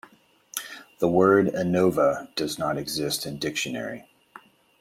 The 0.97 1.07
word 1.07 1.45
"Innova" 1.45 2.33
does 2.33 2.57
not 2.57 2.75
exist 2.79 3.27
in 3.27 3.37
dictionary. 3.37 4.07